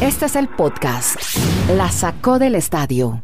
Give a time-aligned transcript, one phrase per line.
[0.00, 1.16] Este es el podcast.
[1.76, 3.22] La sacó del estadio.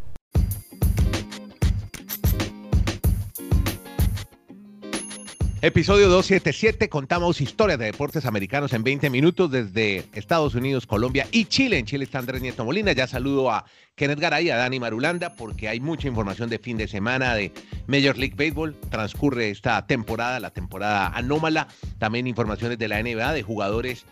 [5.62, 11.46] Episodio 277, contamos historias de deportes americanos en 20 minutos desde Estados Unidos, Colombia y
[11.46, 11.78] Chile.
[11.78, 12.92] En Chile está Andrés Nieto Molina.
[12.92, 13.64] Ya saludo a
[13.96, 17.52] Kenneth Garay a Dani Marulanda porque hay mucha información de fin de semana de
[17.88, 18.76] Major League Baseball.
[18.90, 21.66] Transcurre esta temporada, la temporada anómala.
[21.98, 24.06] También informaciones de la NBA, de jugadores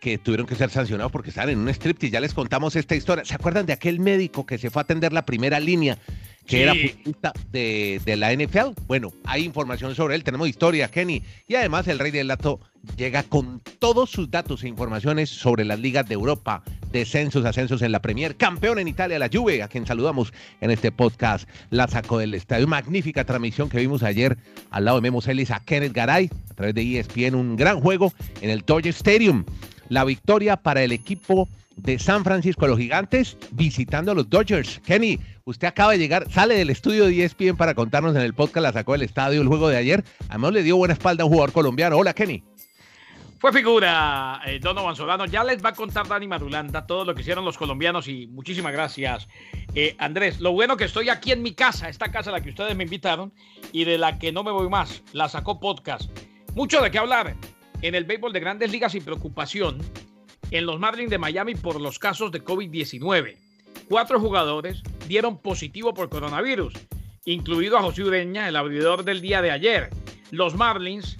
[0.00, 2.12] que tuvieron que ser sancionados porque estaban en un striptease.
[2.12, 3.24] Ya les contamos esta historia.
[3.24, 5.98] ¿Se acuerdan de aquel médico que se fue a atender la primera línea
[6.46, 8.80] que era futbolista de, de, la NFL.
[8.86, 11.22] Bueno, hay información sobre él, tenemos historia, Kenny.
[11.48, 12.60] Y además el Rey del Lato
[12.96, 17.90] llega con todos sus datos e informaciones sobre las ligas de Europa, descensos, ascensos en
[17.90, 22.18] la Premier, campeón en Italia, la Juve, a quien saludamos en este podcast, la sacó
[22.18, 22.68] del estadio.
[22.68, 24.38] Magnífica transmisión que vimos ayer
[24.70, 28.12] al lado de Memo Celis a Kenneth Garay, a través de ESPN, un gran juego
[28.40, 29.44] en el Dodger Stadium.
[29.88, 34.80] La victoria para el equipo de San Francisco, los gigantes, visitando a los Dodgers.
[34.84, 38.62] Kenny, usted acaba de llegar, sale del estudio de ESPN para contarnos en el podcast,
[38.62, 40.04] la sacó del estadio el juego de ayer.
[40.28, 41.96] Además le dio buena espalda a un jugador colombiano.
[41.96, 42.42] Hola, Kenny.
[43.38, 45.26] Fue figura eh, Donovan Solano.
[45.26, 48.72] Ya les va a contar Dani Marulanda todo lo que hicieron los colombianos y muchísimas
[48.72, 49.28] gracias,
[49.74, 50.40] eh, Andrés.
[50.40, 52.84] Lo bueno que estoy aquí en mi casa, esta casa a la que ustedes me
[52.84, 53.32] invitaron
[53.72, 56.10] y de la que no me voy más, la sacó podcast.
[56.54, 57.36] Mucho de qué hablar
[57.82, 59.78] en el béisbol de grandes ligas y preocupación
[60.50, 63.36] en los Marlins de Miami por los casos de COVID-19.
[63.88, 66.74] Cuatro jugadores dieron positivo por coronavirus,
[67.24, 69.90] incluido a José Ureña, el abridor del día de ayer.
[70.30, 71.16] Los Marlins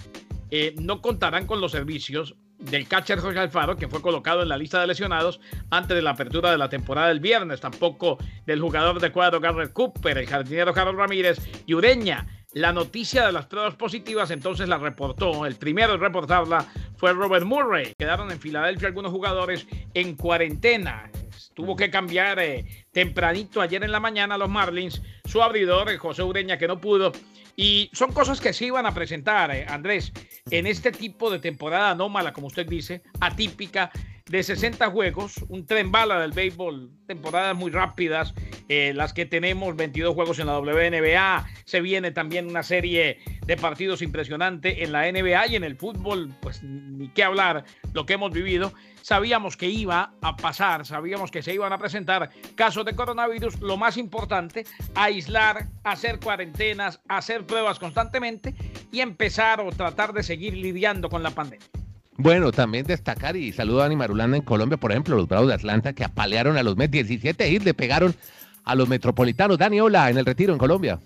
[0.51, 4.57] eh, no contarán con los servicios del catcher Jorge Alfaro, que fue colocado en la
[4.57, 8.99] lista de lesionados antes de la apertura de la temporada del viernes, tampoco del jugador
[8.99, 12.25] de cuadro Garrett Cooper, el jardinero Carlos Ramírez y Ureña,
[12.57, 15.45] la noticia de las pruebas positivas entonces la reportó.
[15.45, 17.93] El primero en reportarla fue Robert Murray.
[17.97, 21.11] Quedaron en Filadelfia algunos jugadores en cuarentena.
[21.53, 26.23] Tuvo que cambiar eh, tempranito ayer en la mañana los Marlins su abridor, eh, José
[26.23, 27.11] Ureña, que no pudo.
[27.55, 30.11] Y son cosas que se iban a presentar, eh, Andrés,
[30.49, 33.91] en este tipo de temporada anómala, como usted dice, atípica,
[34.29, 38.33] de 60 juegos, un tren bala del béisbol, temporadas muy rápidas,
[38.67, 43.55] eh, las que tenemos, 22 juegos en la WNBA, se viene también una serie de
[43.55, 48.13] partidos impresionante en la NBA y en el fútbol, pues ni qué hablar, lo que
[48.13, 48.73] hemos vivido.
[49.01, 53.61] Sabíamos que iba a pasar, sabíamos que se iban a presentar casos de coronavirus.
[53.61, 54.65] Lo más importante,
[54.95, 58.53] aislar, hacer cuarentenas, hacer pruebas constantemente
[58.91, 61.76] y empezar o tratar de seguir lidiando con la pandemia.
[62.17, 65.53] Bueno, también destacar y saludo a Ani Marulanda en Colombia, por ejemplo, los Bravos de
[65.53, 68.15] Atlanta que apalearon a los Mets 17 y le pegaron
[68.63, 69.57] a los Metropolitanos.
[69.59, 70.99] Dani, hola, en el retiro en Colombia.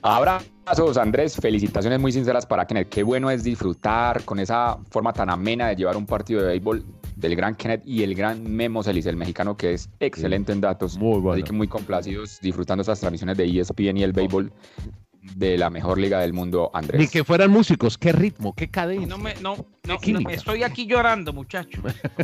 [0.00, 1.36] Abrazos, Andrés.
[1.36, 2.88] Felicitaciones muy sinceras para Kenneth.
[2.88, 6.84] Qué bueno es disfrutar con esa forma tan amena de llevar un partido de béisbol
[7.16, 10.96] del gran Kenneth y el gran Memo Celis, el mexicano que es excelente en datos.
[10.96, 11.34] Muy bueno.
[11.34, 14.52] Así que muy complacidos disfrutando esas transmisiones de ESPN y el béisbol
[15.22, 17.00] de la mejor liga del mundo, Andrés.
[17.00, 19.06] Ni que fueran músicos, qué ritmo, qué cadena.
[19.06, 19.98] No, me, no, no,
[20.30, 21.80] estoy aquí llorando, muchachos.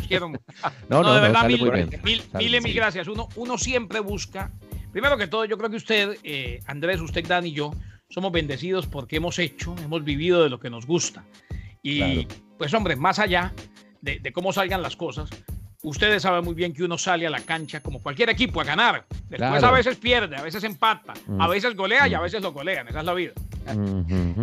[0.07, 0.29] quiero.
[0.89, 1.63] no, no, de verdad, mil,
[2.03, 3.07] mil, mil, mil, gracias.
[3.07, 4.51] Uno, uno siempre busca,
[4.91, 7.71] primero que todo, yo creo que usted, eh, Andrés, usted, Dan y yo,
[8.09, 11.23] somos bendecidos porque hemos hecho, hemos vivido de lo que nos gusta.
[11.81, 12.27] Y
[12.57, 13.53] pues, hombre, más allá
[14.01, 15.29] de, de cómo salgan las cosas,
[15.81, 19.05] Ustedes saben muy bien que uno sale a la cancha como cualquier equipo a ganar.
[19.29, 21.49] Después a veces pierde, a veces empata, a mm.
[21.49, 22.23] veces golea y a mm.
[22.23, 22.85] veces lo golean.
[22.89, 23.31] Esa es la vida.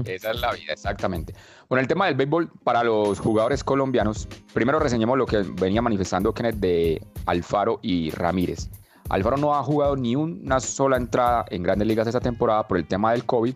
[0.06, 1.34] Esa es la vida, exactamente.
[1.68, 6.32] Bueno, el tema del béisbol para los jugadores colombianos, primero reseñemos lo que venía manifestando
[6.32, 8.70] Kenneth de Alfaro y Ramírez.
[9.10, 12.86] Alfaro no ha jugado ni una sola entrada en grandes ligas esta temporada por el
[12.86, 13.54] tema del COVID.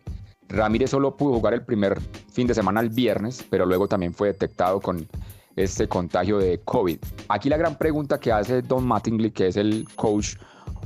[0.49, 1.99] Ramírez solo pudo jugar el primer
[2.31, 5.09] fin de semana el viernes, pero luego también fue detectado con
[5.57, 6.99] este contagio de COVID.
[7.29, 10.37] Aquí la gran pregunta que hace Don Mattingly, que es el coach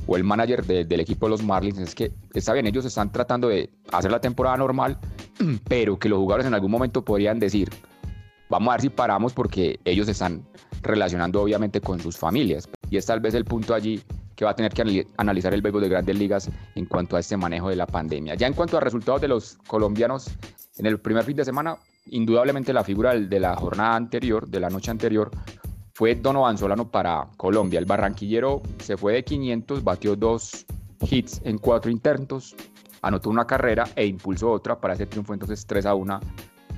[0.07, 3.47] o el manager del equipo de los Marlins, es que está bien, ellos están tratando
[3.47, 4.97] de hacer la temporada normal,
[5.67, 7.69] pero que los jugadores en algún momento podrían decir,
[8.49, 10.45] vamos a ver si paramos porque ellos están
[10.81, 12.69] relacionando obviamente con sus familias.
[12.89, 14.01] Y es tal vez el punto allí
[14.35, 17.37] que va a tener que analizar el béisbol de grandes ligas en cuanto a este
[17.37, 18.35] manejo de la pandemia.
[18.35, 20.29] Ya en cuanto a resultados de los colombianos,
[20.77, 24.69] en el primer fin de semana indudablemente la figura de la jornada anterior, de la
[24.69, 25.31] noche anterior,
[25.93, 27.79] fue Donovan Solano para Colombia.
[27.79, 30.65] El barranquillero se fue de 500, batió dos
[31.01, 32.55] hits en cuatro intentos,
[33.01, 36.19] anotó una carrera e impulsó otra para ese triunfo entonces 3 a 1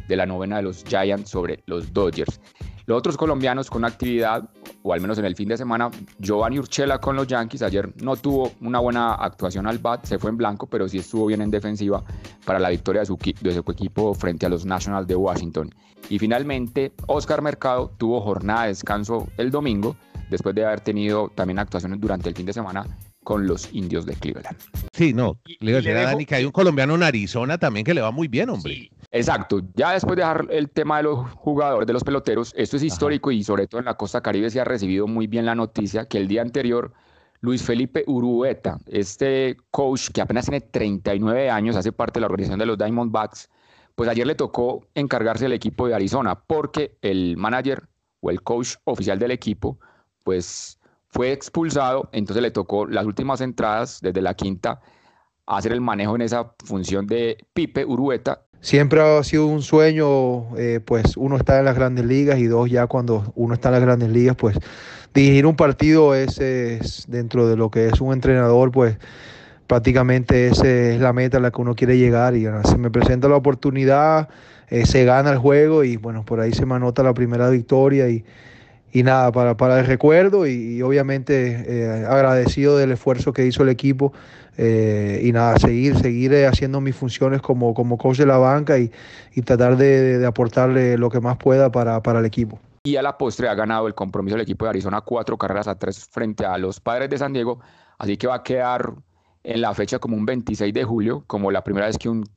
[0.07, 2.39] de la novena de los Giants sobre los Dodgers.
[2.87, 4.49] Los otros colombianos con actividad,
[4.81, 7.61] o al menos en el fin de semana, Giovanni Urchela con los Yankees.
[7.61, 11.25] Ayer no tuvo una buena actuación al bat, se fue en blanco, pero sí estuvo
[11.25, 12.01] bien en defensiva
[12.45, 15.75] para la victoria de su, de su equipo frente a los Nationals de Washington.
[16.09, 19.97] Y finalmente, Oscar Mercado tuvo jornada de descanso el domingo,
[20.29, 22.85] después de haber tenido también actuaciones durante el fin de semana
[23.27, 24.55] con los indios de Cleveland.
[24.93, 26.51] Sí, no, Y- le iba a y le decir a dejo- Dani que hay un
[26.53, 28.73] colombiano en Arizona también que le va muy bien, hombre.
[28.73, 32.77] Sí, Exacto, ya después de dejar el tema de los jugadores, de los peloteros, esto
[32.77, 35.55] es histórico y sobre todo en la costa caribe se ha recibido muy bien la
[35.55, 36.93] noticia que el día anterior
[37.41, 42.59] Luis Felipe Urueta, este coach que apenas tiene 39 años, hace parte de la organización
[42.59, 43.49] de los Diamondbacks,
[43.95, 47.89] pues ayer le tocó encargarse del equipo de Arizona porque el manager
[48.21, 49.79] o el coach oficial del equipo,
[50.23, 50.79] pues
[51.09, 54.81] fue expulsado, entonces le tocó las últimas entradas desde la quinta
[55.47, 58.41] hacer el manejo en esa función de Pipe Urueta.
[58.59, 62.69] Siempre ha sido un sueño, eh, pues uno está en las grandes ligas y dos,
[62.69, 64.57] ya cuando uno está en las grandes ligas, pues
[65.13, 68.97] dirigir un partido es, dentro de lo que es un entrenador, pues
[69.67, 73.29] prácticamente esa es la meta a la que uno quiere llegar y se me presenta
[73.29, 74.27] la oportunidad,
[74.69, 78.09] eh, se gana el juego y bueno, por ahí se me anota la primera victoria
[78.09, 78.25] y,
[78.97, 83.61] y nada, para, para el recuerdo y, y obviamente eh, agradecido del esfuerzo que hizo
[83.61, 84.11] el equipo
[84.57, 88.79] eh, y nada, seguir, seguir eh, haciendo mis funciones como, como coach de la banca
[88.79, 88.91] y,
[89.35, 92.59] y tratar de, de aportarle lo que más pueda para, para el equipo.
[92.85, 95.77] y a la postre ha ganado el compromiso del equipo de Arizona cuatro carreras a
[95.77, 97.59] tres frente a los padres de San Diego,
[97.99, 98.93] así que va a quedar
[99.43, 102.27] en la fecha como un 26 de julio, como la primera vez que un,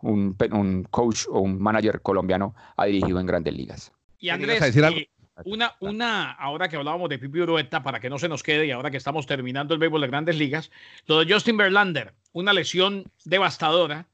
[0.00, 3.92] un, un coach o un manager colombiano ha dirigido en grandes ligas.
[4.18, 5.06] Y ¿Ibas Andrés,
[5.44, 8.70] una, una, ahora que hablábamos de Pipi Urueta, para que no se nos quede, y
[8.70, 10.70] ahora que estamos terminando el béisbol de grandes ligas,
[11.06, 14.06] lo de Justin Verlander, una lesión devastadora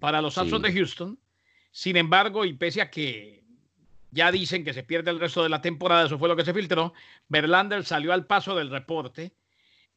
[0.00, 0.68] para los Astros Sí.
[0.68, 1.18] de Houston.
[1.70, 3.42] Sin embargo, y pese a que
[4.10, 6.54] ya dicen que se pierde el resto de la temporada, eso fue lo que se
[6.54, 6.92] filtró,
[7.28, 9.32] Verlander salió al paso del reporte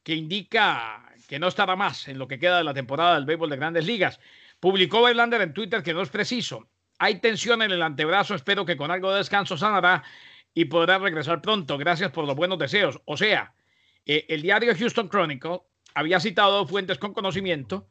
[0.02, 3.50] que indica que no estará más en lo que queda de la temporada del béisbol
[3.50, 4.18] de grandes ligas.
[4.58, 6.66] Publicó Verlander en Twitter que no es preciso.
[6.98, 10.02] Hay tensión en el antebrazo, espero que con algo de descanso sanará
[10.58, 11.78] y podrá regresar pronto.
[11.78, 13.00] Gracias por los buenos deseos.
[13.04, 13.54] O sea,
[14.04, 15.60] eh, el diario Houston Chronicle
[15.94, 17.86] había citado fuentes con conocimiento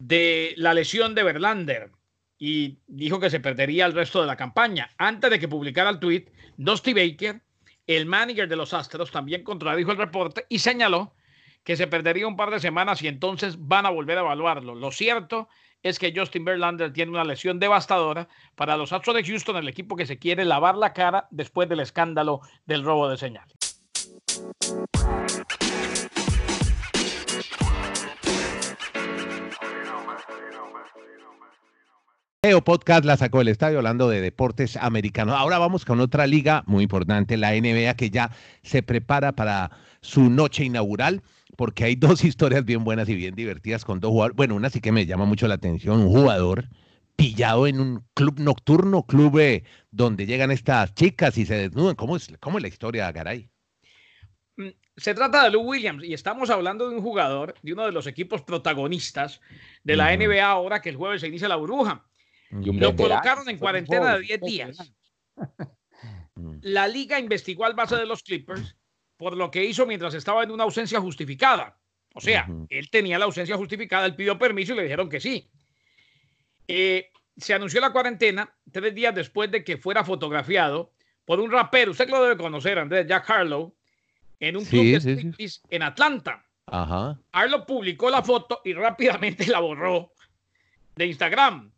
[0.00, 1.92] de la lesión de Verlander
[2.40, 4.90] y dijo que se perdería el resto de la campaña.
[4.98, 6.24] Antes de que publicara el tweet,
[6.56, 7.40] Dusty Baker,
[7.86, 11.14] el manager de los Astros, también contradijo el reporte y señaló
[11.62, 14.74] que se perdería un par de semanas y entonces van a volver a evaluarlo.
[14.74, 15.48] Lo cierto
[15.82, 19.96] es que Justin Verlander tiene una lesión devastadora para los Astros de Houston, el equipo
[19.96, 23.48] que se quiere lavar la cara después del escándalo del robo de señal.
[32.44, 35.36] Leo Podcast la sacó del estadio hablando de deportes americanos.
[35.36, 38.32] Ahora vamos con otra liga muy importante, la NBA, que ya
[38.64, 39.70] se prepara para
[40.00, 41.22] su noche inaugural,
[41.56, 44.36] porque hay dos historias bien buenas y bien divertidas con dos jugadores.
[44.36, 46.68] Bueno, una sí que me llama mucho la atención, un jugador
[47.16, 51.94] pillado en un club nocturno, club eh, donde llegan estas chicas y se desnudan.
[51.94, 53.50] ¿Cómo es, cómo es la historia, Garay?
[54.56, 57.92] Mm, Se trata de Lou Williams y estamos hablando de un jugador de uno de
[57.92, 59.40] los equipos protagonistas
[59.84, 60.16] de la.
[60.16, 62.06] NBA ahora que el jueves se inicia la burbuja.
[62.50, 64.92] Lo veterano, colocaron en cuarentena de joven, 10 un días.
[66.34, 66.60] Mm.
[66.62, 68.74] La liga investigó al base de los Clippers
[69.22, 71.78] por lo que hizo mientras estaba en una ausencia justificada.
[72.12, 75.48] O sea, él tenía la ausencia justificada, él pidió permiso y le dijeron que sí.
[76.66, 80.90] Eh, se anunció la cuarentena tres días después de que fuera fotografiado
[81.24, 83.72] por un rapero, usted lo debe conocer, Andrés, Jack Harlow,
[84.40, 86.44] en un club de sí, en Atlanta.
[86.66, 87.16] Ajá.
[87.30, 90.14] Harlow publicó la foto y rápidamente la borró
[90.96, 91.70] de Instagram.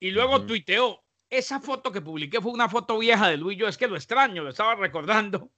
[0.00, 0.48] Y luego Ujú.
[0.48, 1.02] tuiteó.
[1.30, 3.56] Esa foto que publiqué fue una foto vieja de Luis.
[3.56, 5.50] Yo es que lo extraño, lo estaba recordando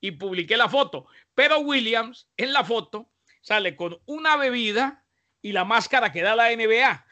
[0.00, 1.06] y publiqué la foto.
[1.34, 5.04] Pero Williams en la foto sale con una bebida
[5.42, 7.04] y la máscara que da la NBA.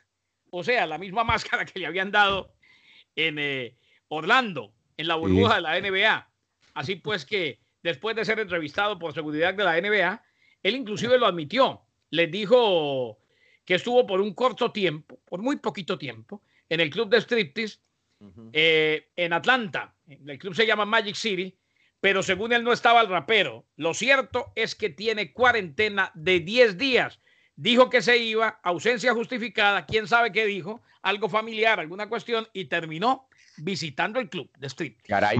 [0.50, 2.54] O sea, la misma máscara que le habían dado
[3.16, 3.76] en eh,
[4.08, 6.30] Orlando, en la burbuja de la NBA.
[6.74, 10.22] Así pues que después de ser entrevistado por seguridad de la NBA,
[10.62, 11.82] él inclusive lo admitió.
[12.10, 13.18] Les dijo
[13.64, 17.78] que estuvo por un corto tiempo, por muy poquito tiempo, en el club de striptease
[18.52, 19.94] eh, en Atlanta.
[20.06, 21.56] El club se llama Magic City,
[22.00, 23.64] pero según él no estaba el rapero.
[23.76, 27.20] Lo cierto es que tiene cuarentena de 10 días.
[27.56, 32.66] Dijo que se iba, ausencia justificada, quién sabe qué dijo, algo familiar, alguna cuestión, y
[32.66, 34.68] terminó visitando el club de
[35.06, 35.36] garay.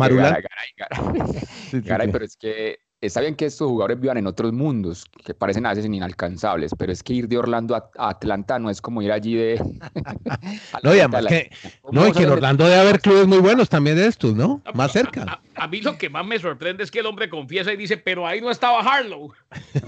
[1.72, 5.66] Garay, pero es que está bien que estos jugadores vivan en otros mundos que parecen
[5.66, 9.02] a veces inalcanzables, pero es que ir de Orlando a, a Atlanta no es como
[9.02, 9.62] ir allí de.
[10.82, 11.50] No, y además que,
[11.80, 14.62] ¿Cómo no, y que en Orlando debe haber clubes muy buenos también de estos, ¿no?
[14.64, 15.22] No, Más pero cerca.
[15.24, 17.76] A, a- a mí lo que más me sorprende es que el hombre confiesa y
[17.76, 19.32] dice, pero ahí no estaba Harlow.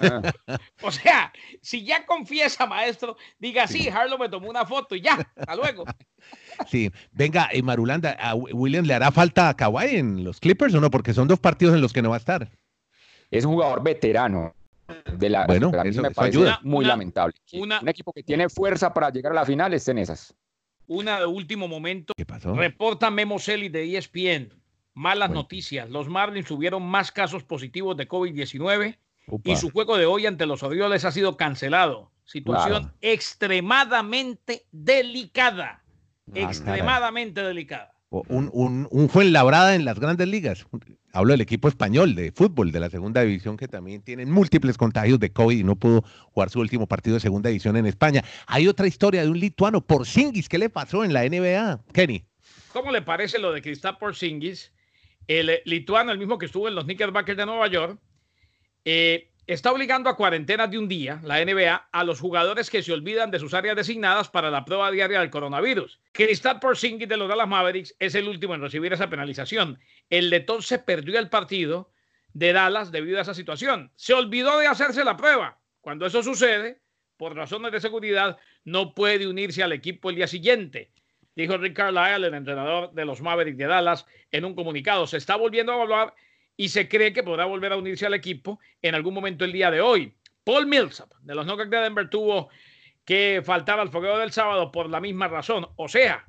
[0.01, 0.21] Ah,
[0.83, 5.15] O sea, si ya confiesa, maestro, diga, sí, Harlow me tomó una foto y ya,
[5.37, 5.85] hasta luego.
[6.69, 10.75] Sí, venga, eh, Marulanda, ¿a Wi- Williams le hará falta a Kawhi en los Clippers
[10.75, 10.91] o no?
[10.91, 12.51] Porque son dos partidos en los que no va a estar.
[13.31, 14.55] Es un jugador veterano.
[15.17, 16.59] De la, bueno, a mí eso, me eso parece ayuda.
[16.65, 17.35] muy Una- lamentable.
[17.53, 20.35] una- un equipo que tiene fuerza para llegar a la final esté en esas.
[20.89, 22.13] Una de último momento.
[22.17, 22.55] ¿Qué pasó?
[22.57, 24.53] Reporta Memo Celi de ESPN.
[24.95, 25.43] Malas Bueno.
[25.43, 25.89] noticias.
[25.89, 29.49] Los Marlins tuvieron más casos positivos de COVID-19 Upa.
[29.51, 32.11] y su juego de hoy ante los Orioles ha sido cancelado.
[32.25, 32.95] Situación Claro.
[33.01, 35.83] extremadamente delicada.
[35.83, 36.45] Ah, caray.
[36.45, 37.93] extremadamente delicada.
[38.11, 40.67] Un, un, un Fuenlabrada en las grandes ligas.
[41.13, 45.21] Hablo del equipo español de fútbol de la segunda división que también tienen múltiples contagios
[45.21, 46.03] de COVID y no pudo
[46.33, 48.25] jugar su último partido de segunda división en España.
[48.49, 51.85] Hay otra historia de un lituano, Porzingis, ¿qué le pasó en la NBA?
[51.93, 52.25] Kenny.
[52.73, 54.73] ¿Cómo le parece lo de Kristaps Porzingis?
[55.29, 58.01] El eh, lituano, el mismo que estuvo en los Knickerbockers de Nueva York,
[58.85, 62.93] eh, está obligando a cuarentenas de un día, la NBA, a los jugadores que se
[62.93, 65.99] olvidan de sus áreas designadas para la prueba diaria del coronavirus.
[66.13, 69.81] Kristaps Porzingis de los Dallas Mavericks es el último en recibir esa penalización.
[70.09, 71.91] El letón se perdió el partido
[72.33, 73.91] de Dallas debido a esa situación.
[73.97, 75.59] Se olvidó de hacerse la prueba.
[75.81, 76.81] Cuando eso sucede,
[77.17, 80.93] por razones de seguridad, no puede unirse al equipo el día siguiente
[81.35, 85.07] dijo Rick Carlisle, el entrenador de los Mavericks de Dallas, en un comunicado.
[85.07, 86.15] Se está volviendo a evaluar
[86.61, 89.71] y se cree que podrá volver a unirse al equipo en algún momento el día
[89.71, 90.13] de hoy.
[90.45, 92.51] Paul Millsap, de los Nuggets de Denver, tuvo
[93.03, 95.67] que faltar al fogueo del sábado por la misma razón.
[95.77, 96.27] O sea,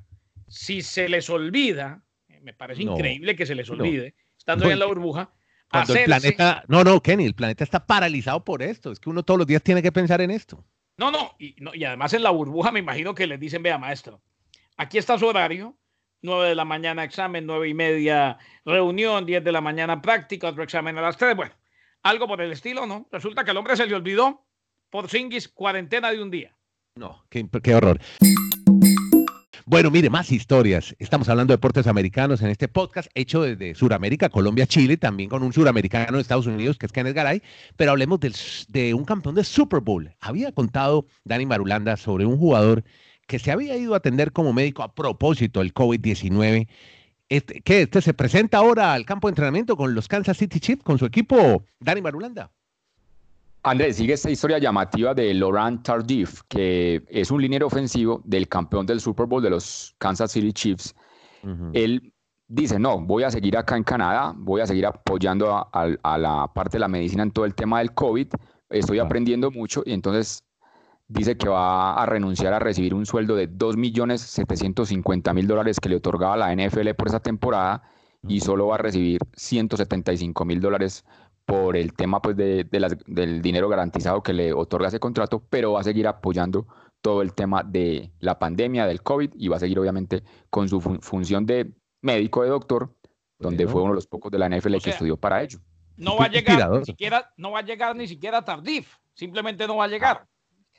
[0.48, 3.74] si se les olvida, eh, me parece No, increíble que se les no.
[3.74, 5.30] olvide, estando No, en la burbuja,
[5.70, 8.90] Cuando el hacerse- planeta, no, no, Kenny, el planeta está paralizado por esto.
[8.90, 10.64] Es que uno todos los días tiene que pensar en esto.
[10.96, 13.76] No, no y, no, y además en la burbuja me imagino que les dicen, vea
[13.76, 14.22] maestro,
[14.78, 15.76] aquí está su horario,
[16.22, 20.62] 9 de la mañana examen, 9 y media reunión, 10 de la mañana práctica, otro
[20.62, 21.52] examen a las 3, bueno,
[22.02, 23.08] algo por el estilo, ¿no?
[23.10, 24.46] Resulta que al hombre se le olvidó
[24.88, 26.56] por Singis cuarentena de un día.
[26.94, 27.98] No, qué, horror.
[29.64, 30.94] Bueno, mire, más historias.
[30.98, 35.42] Estamos hablando de deportes americanos en este podcast hecho desde Sudamérica, Colombia, Chile, también con
[35.42, 37.42] un suramericano de Estados Unidos que es Kenneth Garay,
[37.76, 38.34] pero hablemos del
[38.68, 40.14] de un campeón de Super Bowl.
[40.20, 42.84] Había contado Dani Marulanda sobre un jugador
[43.26, 46.68] que se había ido a atender como médico a propósito del COVID-19.
[47.28, 47.82] Este, ¿Qué?
[47.82, 51.06] Este se presenta ahora al campo de entrenamiento con los Kansas City Chiefs, con su
[51.06, 52.50] equipo, Dani Marulanda.
[53.64, 58.86] Andrés, sigue esta historia llamativa de Laurent Tardif, que es un liniero ofensivo del campeón
[58.86, 60.94] del Super Bowl de los Kansas City Chiefs.
[61.72, 62.12] Él
[62.48, 66.18] dice, no, voy a seguir acá en Canadá, voy a seguir apoyando a, a- a
[66.18, 68.26] la parte de la medicina en todo el tema del COVID,
[68.68, 70.42] estoy aprendiendo mucho y entonces
[71.12, 76.36] dice que va a renunciar a recibir un sueldo de 2.750.000 dólares que le otorgaba
[76.36, 77.82] la NFL por esa temporada
[78.26, 81.04] y solo va a recibir 175.000 dólares
[81.44, 85.42] por el tema pues, de, de las- del dinero garantizado que le otorga ese contrato,
[85.50, 86.66] pero va a seguir apoyando
[87.00, 90.80] todo el tema de la pandemia, del COVID, y va a seguir obviamente con su
[90.80, 92.94] fun- función de médico, de doctor,
[93.40, 93.72] donde Bueno.
[93.72, 95.58] fue uno de los pocos de la NFL O que sea, estudió para ello.
[95.96, 99.76] No va a llegar ni siquiera, no va a llegar ni siquiera Tardif, simplemente no
[99.76, 100.26] va a llegar.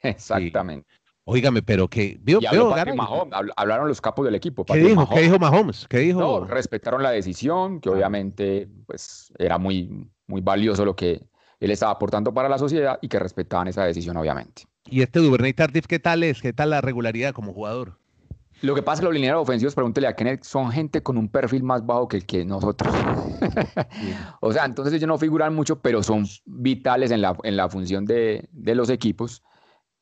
[0.04, 0.88] Exactamente.
[1.26, 4.66] Óigame, pero que habló veo, Mahomes, habl- hablaron los capos del equipo.
[4.66, 4.96] ¿Qué dijo?
[4.96, 5.16] Mahomes.
[5.16, 5.88] ¿Qué dijo Mahomes?
[5.88, 6.20] ¿Qué dijo?
[6.20, 11.22] No, respetaron la decisión, que obviamente pues, era muy, muy valioso lo que
[11.62, 14.64] él estaba aportando para la sociedad y que respetaban esa decisión, obviamente.
[14.86, 16.42] ¿Y este Duvernay Tardif qué tal es?
[16.42, 17.98] ¿Qué tal la regularidad como jugador?
[18.62, 21.30] Lo que pasa es que los lineros ofensivos, pregúntele a Kenneth, son gente con un
[21.30, 22.94] perfil más bajo que el que nosotros.
[24.42, 28.06] o sea, entonces ellos no figuran mucho, pero son vitales en la, en la función
[28.06, 29.44] de, de los equipos.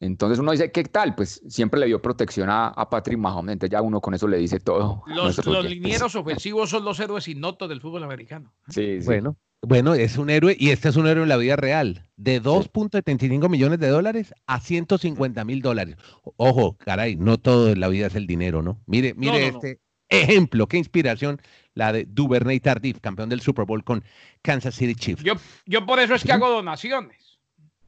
[0.01, 1.15] Entonces uno dice, ¿qué tal?
[1.15, 4.37] Pues siempre le dio protección a, a Patrick Mahomes, entonces ya uno con eso le
[4.37, 5.03] dice todo.
[5.07, 8.51] Los, los linieros ofensivos son los héroes innotos del fútbol americano.
[8.67, 9.05] Sí, sí.
[9.05, 12.07] Bueno, bueno, es un héroe y este es un héroe en la vida real.
[12.15, 15.97] De 2.75 millones de dólares a 150 mil dólares.
[16.35, 18.81] Ojo, caray, no todo en la vida es el dinero, ¿no?
[18.87, 19.57] Mire, mire no, no.
[19.57, 19.79] este
[20.09, 21.39] ejemplo, qué inspiración
[21.75, 24.03] la de Duvernay Tardif, campeón del Super Bowl con
[24.41, 25.23] Kansas City Chiefs.
[25.23, 27.30] Yo, yo por eso es que hago donaciones.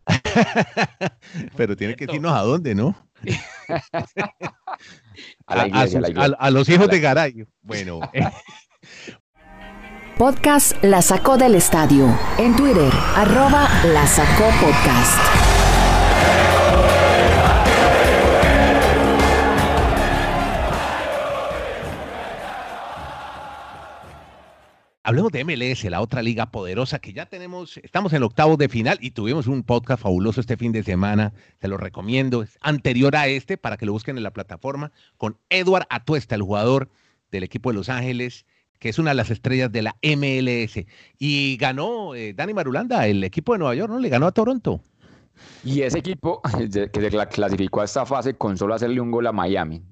[1.58, 2.96] Pero tiene que decirnos a dónde, ¿no?
[5.48, 6.38] A la iglesia, a la sus- iglesia.
[6.40, 7.46] a- a los hijos de Garay.
[7.62, 8.00] Bueno,
[10.18, 12.08] Podcast La Sacó del Estadio.
[12.38, 15.63] En Twitter, arroba La Sacó Podcast.
[25.06, 28.70] Hablemos de MLS, la otra liga poderosa que ya tenemos, estamos en el octavo de
[28.70, 33.14] final y tuvimos un podcast fabuloso este fin de semana, se lo recomiendo, es anterior
[33.18, 36.90] a este para que lo busquen en la plataforma, con Edward Atuesta, el jugador
[37.32, 38.46] del equipo de Los Ángeles,
[38.80, 40.86] que es una de las estrellas de la MLS.
[41.20, 44.00] Y ganó eh, Dani Marulanda, el equipo de Nueva York, ¿no?
[44.00, 44.80] Le ganó a Toronto.
[45.66, 49.28] Y ese equipo que se cla- clasificó a esta fase con solo hacerle un gol
[49.28, 49.84] a Miami.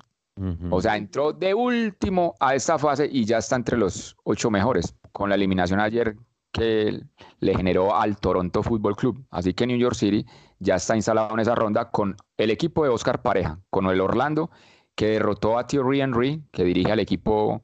[0.69, 4.95] O sea, entró de último a esta fase y ya está entre los ocho mejores.
[5.11, 6.15] Con la eliminación ayer
[6.51, 7.01] que
[7.39, 9.25] le generó al Toronto Football Club.
[9.29, 10.25] Así que New York City
[10.59, 14.51] ya está instalado en esa ronda con el equipo de Oscar Pareja, con el Orlando,
[14.95, 17.63] que derrotó a Thierry Henry, que dirige al equipo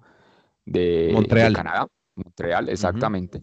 [0.65, 1.53] de, Montreal.
[1.53, 1.87] Canadá.
[2.15, 3.41] Montreal, exactamente.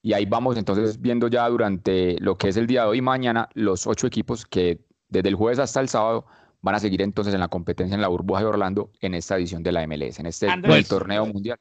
[0.00, 3.02] Y ahí vamos entonces viendo ya durante lo que es el día de hoy y
[3.02, 6.26] mañana los ocho equipos que desde el jueves hasta el sábado
[6.60, 9.62] van a seguir entonces en la competencia en la burbuja de Orlando en esta edición
[9.62, 10.88] de la MLS, en este Andrés.
[10.88, 11.58] torneo mundial.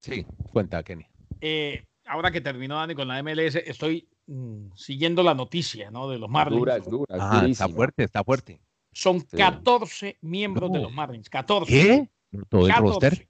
[0.00, 1.06] Sí, cuenta, Kenny.
[1.40, 6.08] Eh, ahora que terminó Dani con la MLS, estoy mm, siguiendo la noticia ¿no?
[6.08, 6.60] de los Marlins.
[6.60, 8.60] Dura, es dura, es Ah, está fuerte, está fuerte.
[8.92, 11.28] Son 14 miembros de los Marlins.
[11.30, 11.70] 14.
[11.70, 12.08] ¿Qué?
[12.48, 12.90] ¿Todo el 14.
[13.10, 13.28] roster?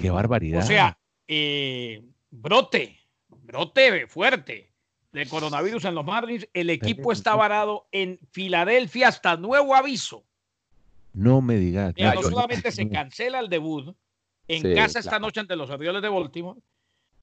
[0.00, 0.62] Qué barbaridad.
[0.62, 2.98] O sea, eh, brote,
[3.28, 4.72] brote fuerte
[5.12, 6.48] de coronavirus en los Marlins.
[6.54, 10.24] El equipo está varado en Filadelfia hasta nuevo aviso.
[11.12, 11.92] no me digas.
[11.96, 13.96] Mira, no solamente se cancela el debut
[14.56, 15.26] en Sí, casa esta claro.
[15.26, 16.60] noche ante los Orioles de Baltimore,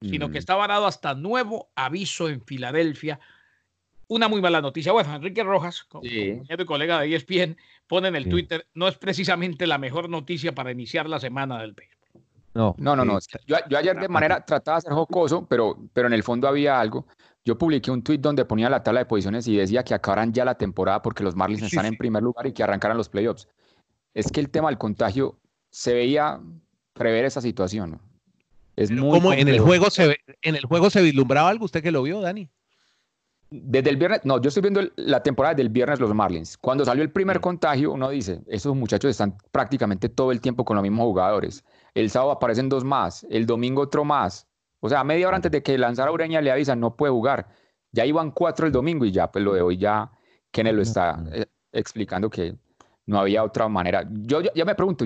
[0.01, 3.19] sino que está varado hasta nuevo aviso en Filadelfia.
[4.09, 4.91] Una muy mala noticia.
[4.93, 5.85] Bueno, Enrique Rojas, Sí.
[5.89, 7.57] compañero y colega de ESPN,
[7.87, 8.29] pone en el Sí.
[8.29, 11.97] Twitter, no es precisamente la mejor noticia para iniciar la semana del béisbol.
[12.53, 13.19] No, No, no, no.
[13.45, 16.79] Yo, yo ayer de manera trataba de ser jocoso, pero, pero en el fondo había
[16.79, 17.05] algo.
[17.45, 20.43] Yo publiqué un tweet donde ponía la tabla de posiciones y decía que acabaran ya
[20.45, 21.89] la temporada porque los Marlins Sí, están sí.
[21.89, 23.47] en primer lugar y que arrancaran los playoffs.
[24.13, 25.37] Es que el tema del contagio
[25.69, 26.39] se veía
[26.97, 27.91] prever esa situación.
[27.91, 27.99] ¿no?
[28.75, 31.65] Es Pero muy ¿Cómo en el juego se ve- en el juego se vislumbraba algo?
[31.65, 32.49] ¿Usted que lo vio, Dani?
[33.49, 36.57] Desde el viernes, no, yo estoy viendo el- la temporada del viernes los Marlins.
[36.57, 37.41] Cuando salió el primer Sí.
[37.41, 41.63] contagio, uno dice, esos muchachos están prácticamente todo el tiempo con los mismos jugadores.
[41.93, 44.47] El sábado aparecen dos más, el domingo otro más.
[44.81, 47.47] O sea, media hora antes de que lanzara Ureña le avisan, no puede jugar.
[47.93, 50.11] Ya iban cuatro el domingo y ya, pues lo de hoy ya,
[50.51, 51.31] Kenneth lo está No.
[51.33, 52.53] eh, explicando que
[53.05, 54.05] no había otra manera.
[54.11, 55.05] Yo ya me pregunto,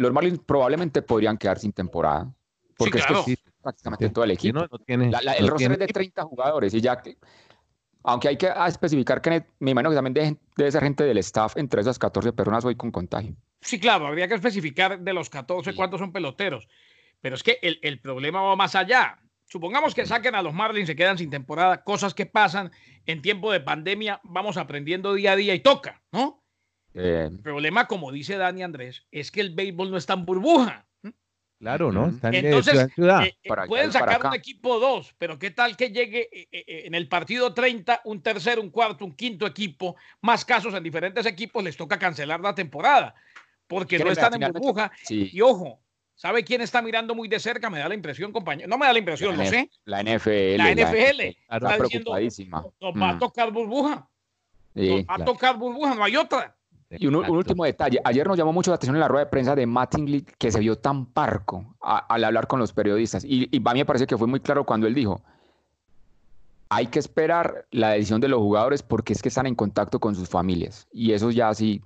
[0.00, 2.32] los Marlins probablemente podrían quedar sin temporada.
[2.76, 4.60] Porque es que es prácticamente todo el Sí, equipo.
[4.60, 7.00] no, no tiene, La- la- el no roster tiene es de 30 jugadores y ya
[7.02, 7.18] que,
[8.02, 11.18] aunque hay que ah, especificar que me imagino que también debe, debe ser gente del
[11.18, 13.34] staff entre esas 14 personas hoy con contagio.
[13.60, 15.76] Sí, claro, habría que especificar de los 14 Sí.
[15.76, 16.66] cuántos son peloteros.
[17.20, 19.18] Pero es que el, el problema va más allá.
[19.44, 22.70] Supongamos que saquen a los Marlins, se quedan sin temporada, cosas que pasan
[23.04, 26.39] en tiempo de pandemia, vamos aprendiendo día a día y toca, ¿no?
[26.94, 30.86] Eh, El problema, como dice Dani Andrés, es que el béisbol no está en burbuja.
[31.60, 32.08] Claro, ¿no?
[32.08, 33.22] Están de Entonces, ciudad en ciudad.
[33.24, 36.48] Eh, eh, para pueden para sacar un equipo dos, pero ¿qué tal que llegue eh,
[36.50, 39.94] eh, eh, en el partido 30 un tercer, un cuarto, un quinto equipo?
[40.22, 43.14] Más casos en diferentes equipos, les toca cancelar la temporada
[43.66, 44.90] porque no están en burbuja.
[45.04, 45.82] sí, Y ojo,
[46.14, 47.68] ¿sabe quién está mirando muy de cerca?
[47.68, 48.66] Me da la impresión, compañero.
[48.66, 49.70] No me da la impresión, la, lo sé.
[49.84, 50.56] la NFL.
[50.56, 52.64] La NFL está está diciendo, preocupadísima.
[52.80, 54.08] nos va a Mm, tocar burbuja.
[54.74, 54.88] sí.
[54.88, 56.56] Nos va a tocar burbuja, no hay otra.
[56.98, 58.00] Y un, último detalle.
[58.04, 60.58] Ayer nos llamó mucho la atención en la rueda de prensa de Mattingly que se
[60.58, 63.24] vio tan parco a- al hablar con los periodistas.
[63.24, 65.22] Y, y a mí me parece que fue muy claro cuando él dijo,
[66.68, 70.14] hay que esperar la decisión de los jugadores porque es que están en contacto con
[70.16, 70.88] sus familias.
[70.92, 71.80] Y eso ya sí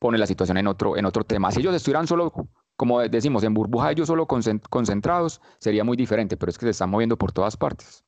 [0.00, 1.50] pone la situación en otro, en otro tema.
[1.52, 2.32] Si ellos estuvieran solo,
[2.76, 6.70] como decimos, en burbuja, ellos solo concen- concentrados, sería muy diferente, pero es que se
[6.70, 8.04] están moviendo por todas partes.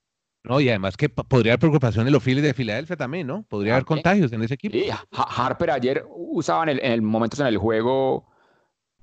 [0.49, 3.43] No, y además que podría haber preocupación en los Phillies de Filadelfia también, ¿no?
[3.43, 4.77] Podría haber contagios en ese equipo.
[5.13, 8.27] Ha- Harper ayer usaba en el, en el momentos en el juego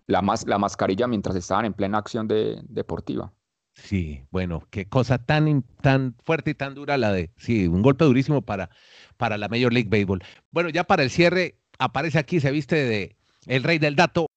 [0.07, 3.33] la, mas- la mascarilla mientras estaban en plena acción de, deportiva.
[3.75, 8.05] Sí, bueno, qué cosa tan, tan fuerte y tan dura la de, sí, un golpe
[8.05, 8.69] durísimo para,
[9.17, 10.23] para la Major League Baseball.
[10.51, 13.15] Bueno, ya para el cierre, aparece aquí, se viste de
[13.47, 14.27] el rey del dato,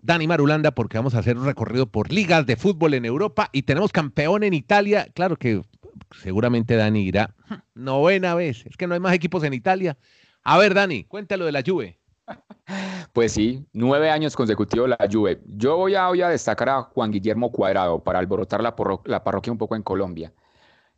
[0.00, 3.62] Dani Marulanda, porque vamos a hacer un recorrido por ligas de fútbol en Europa y
[3.62, 5.06] tenemos campeón en Italia.
[5.14, 5.62] Claro que
[6.22, 7.34] seguramente Dani irá
[7.74, 9.96] novena vez, es que no hay más equipos en Italia.
[10.42, 11.98] A ver, Dani, cuéntalo de la Juve.
[13.12, 15.40] Pues sí, nueve años consecutivos la Juve.
[15.46, 19.22] Yo voy a, voy a destacar a Juan Guillermo Cuadrado para alborotar la, porro- la
[19.22, 20.32] parroquia un poco en Colombia.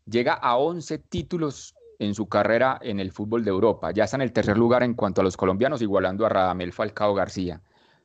[0.09, 3.91] Llega a 11 títulos en su carrera en el fútbol de Europa.
[3.91, 7.15] Ya está en el tercer lugar en cuanto a los colombianos, igualando a Radamel Falcao
[7.15, 7.61] García.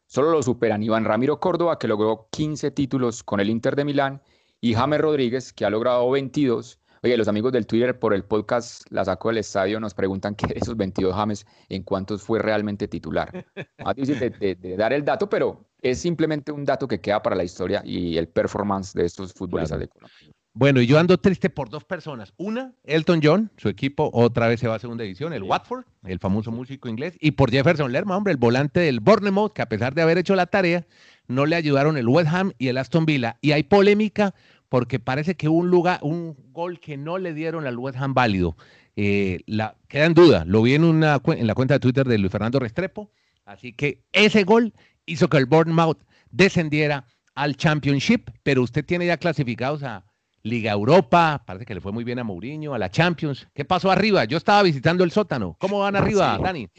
[0.07, 4.21] Solo lo superan Iván Ramiro Córdoba, que logró 15 títulos con el Inter de Milán,
[4.59, 6.79] y James Rodríguez, que ha logrado 22.
[7.03, 10.45] Oye, los amigos del Twitter por el podcast La Saco del Estadio nos preguntan que
[10.55, 13.43] esos 22 James, ¿en cuántos fue realmente titular?
[13.83, 17.23] Más difícil de, de- de dar el dato, pero es simplemente un dato que queda
[17.23, 19.81] para la historia y el performance de estos futbolistas Claro.
[19.81, 20.35] de Colombia.
[20.53, 22.33] Bueno, y yo ando triste por dos personas.
[22.37, 26.19] Una, Elton John, su equipo otra vez se va a segunda división, el Watford, el
[26.19, 29.95] famoso músico inglés, y por Jefferson Lerma, hombre, el volante del Bournemouth, que a pesar
[29.95, 30.85] de haber hecho la tarea,
[31.27, 33.37] no le ayudaron el West Ham y el Aston Villa.
[33.41, 34.35] Y hay polémica
[34.71, 38.55] porque parece que un lugar, un gol que no le dieron al West Ham válido.
[38.95, 42.17] Eh, la, queda en duda, lo vi en, una, en la cuenta de Twitter de
[42.17, 43.11] Luis Fernando Restrepo,
[43.43, 44.73] así que ese gol
[45.05, 45.97] hizo que el Bournemouth
[46.29, 47.05] descendiera
[47.35, 50.05] al Championship, pero usted tiene ya clasificados a
[50.41, 53.49] Liga Europa, parece que le fue muy bien a Mourinho, a la Champions.
[53.53, 54.23] ¿Qué pasó arriba?
[54.23, 55.57] Yo estaba visitando el sótano.
[55.59, 56.69] ¿Cómo van arriba, Dani?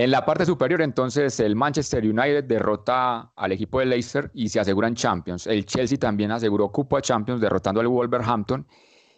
[0.00, 4.58] En la parte superior, entonces, el Manchester United derrota al equipo de Leicester y se
[4.58, 5.46] aseguran Champions.
[5.46, 8.66] El Chelsea también aseguró cupo Champions derrotando al Wolverhampton.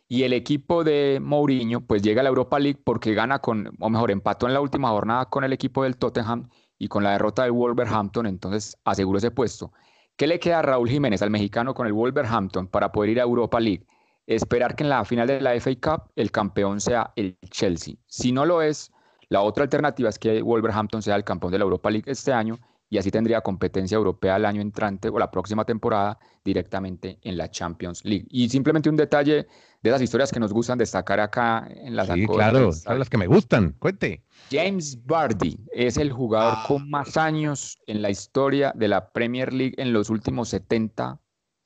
[0.08, 3.90] Y el equipo de Mourinho, pues llega a la Europa League porque gana con, o
[3.90, 6.48] mejor, empató en la última jornada con el equipo del Tottenham
[6.80, 9.72] y con la derrota del Wolverhampton, entonces aseguró ese puesto.
[10.16, 13.22] ¿Qué le queda a Raúl Jiménez, al mexicano, con el Wolverhampton para poder ir a
[13.22, 13.86] Europa League?
[14.26, 17.94] Esperar que en la final de la FA Cup el campeón sea el Chelsea.
[18.08, 18.90] Si no lo es,
[19.32, 22.58] la otra alternativa es que Wolverhampton sea el campeón de la Europa League este año
[22.90, 27.50] y así tendría competencia europea el año entrante o la próxima temporada directamente en la
[27.50, 28.26] Champions League.
[28.28, 29.46] Y simplemente un detalle
[29.82, 33.16] de esas historias que nos gustan destacar acá en las Sí, claro, son las que
[33.16, 33.74] me gustan.
[33.78, 34.22] Cuente.
[34.50, 36.64] James Bardi es el jugador Ah.
[36.68, 41.18] con más años en la historia de la Premier League en los últimos 70,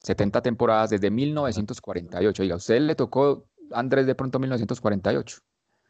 [0.04, 2.42] 70 temporadas desde 1948.
[2.44, 5.38] Oiga, ¿a usted le tocó, Andrés, de pronto 1948?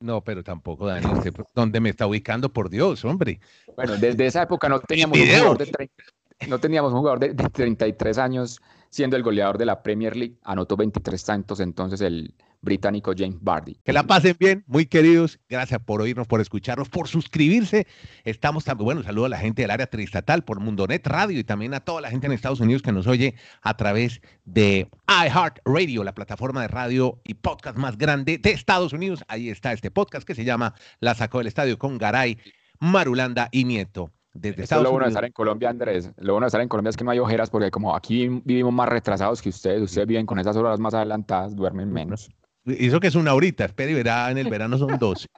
[0.01, 1.07] No, pero tampoco, Dani.
[1.07, 2.53] usted, ¿Dónde me está ubicando?
[2.53, 3.41] Por Dios, hombre.
[3.77, 6.05] Bueno, desde esa época no teníamos un jugador de 30
[6.49, 10.37] no teníamos un jugador de, de 33 años siendo el goleador de la Premier League.
[10.43, 13.79] Anotó 23 tantos entonces el británico James Bardi.
[13.85, 15.39] Que la pasen bien, muy queridos.
[15.49, 17.87] Gracias por oírnos, por escucharnos, por suscribirse.
[18.25, 21.75] Estamos también, bueno, saludo a la gente del área tristatal por Mundonet Radio y también
[21.75, 26.15] a toda la gente en Estados Unidos que nos oye a través de iHeartRadio, la
[26.15, 29.25] plataforma de radio y podcast más grande de Estados Unidos.
[29.29, 32.39] Ahí está este podcast que se llama La Sacó del Estadio con Garay,
[32.81, 34.13] Marulanda y Nieto.
[34.39, 36.11] Desde Esto es lo bueno de estar en Colombia, Andrés.
[36.19, 38.73] Lo bueno de estar en Colombia es que no hay ojeras porque como aquí vivimos
[38.73, 42.31] más retrasados que ustedes, ustedes viven con esas horas más adelantadas, duermen menos.
[42.67, 45.29] Eso que es una horita, espera y verá, en el verano son dos.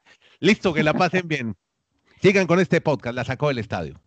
[0.41, 1.55] Listo, que la pasen bien.
[2.23, 4.01] Sigan con este podcast, La Sacó del Estadio.